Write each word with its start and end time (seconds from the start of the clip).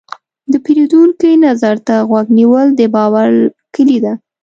د 0.51 0.53
پیرودونکي 0.65 1.31
نظر 1.45 1.75
ته 1.87 1.95
غوږ 2.09 2.27
نیول، 2.37 2.67
د 2.79 2.81
باور 2.95 3.29
کلي 3.75 3.97
ده. 4.03 4.13